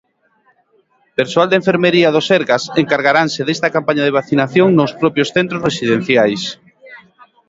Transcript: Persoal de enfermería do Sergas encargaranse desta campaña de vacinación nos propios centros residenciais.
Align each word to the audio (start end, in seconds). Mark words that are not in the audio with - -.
Persoal 1.19 1.47
de 1.49 1.57
enfermería 1.61 2.13
do 2.15 2.21
Sergas 2.29 2.63
encargaranse 2.81 3.41
desta 3.47 3.73
campaña 3.75 4.03
de 4.05 4.15
vacinación 4.19 4.67
nos 4.73 4.91
propios 5.01 5.31
centros 5.35 5.63
residenciais. 5.67 6.41